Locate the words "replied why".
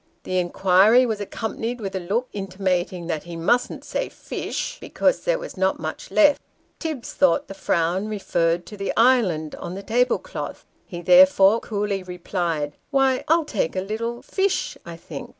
12.01-13.23